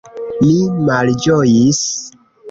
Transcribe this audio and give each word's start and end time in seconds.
Mi 0.45 0.53
malĝojis. 0.87 1.83